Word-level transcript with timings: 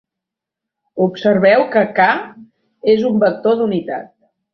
Observeu 1.03 1.65
que 1.75 1.83
k 1.99 2.07
és 2.95 3.05
un 3.11 3.21
vector 3.25 3.59
d'unitat. 3.61 4.09